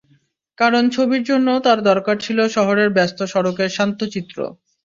[0.57, 4.37] কারণ ছবির জন্য তাঁর দরকার ছিল শহরের ব্যস্ত সড়কের শান্ত চিত্র।